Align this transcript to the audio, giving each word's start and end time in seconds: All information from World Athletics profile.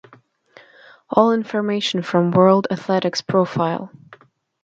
All 1.11 1.31
information 1.31 2.01
from 2.01 2.31
World 2.31 2.65
Athletics 2.71 3.21
profile. 3.21 3.91